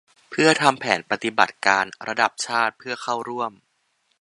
[0.29, 3.51] เพื่อทำแผนปฏิบัติการระดับชาติเพื่อเข้าร่วม